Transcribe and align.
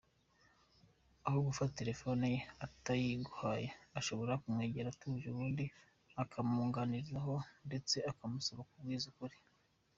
Aho 1.27 1.37
gufata 1.47 1.77
telefoni 1.79 2.23
ye 2.33 2.39
atayiguhaye, 2.65 3.67
ushobora 3.99 4.39
kumwegera 4.41 4.87
utuje 4.93 5.27
ubundi 5.29 5.65
ukabimuganirizaho 6.21 7.33
ndetse 7.67 7.95
ukamusaba 8.11 8.61
kukubwiza 8.67 9.05
ukuri. 9.11 9.35